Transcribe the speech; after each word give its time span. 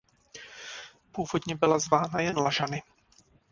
Původně 1.11 1.55
byla 1.55 1.79
zvána 1.79 2.21
jen 2.21 2.37
Lažany. 2.37 2.81